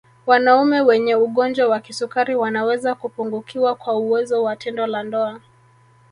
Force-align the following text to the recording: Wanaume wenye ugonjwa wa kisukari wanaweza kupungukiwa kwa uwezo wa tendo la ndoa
Wanaume 0.25 0.81
wenye 0.81 1.15
ugonjwa 1.15 1.67
wa 1.67 1.79
kisukari 1.79 2.35
wanaweza 2.35 2.95
kupungukiwa 2.95 3.75
kwa 3.75 3.97
uwezo 3.97 4.43
wa 4.43 4.55
tendo 4.55 4.87
la 4.87 5.03
ndoa 5.03 5.39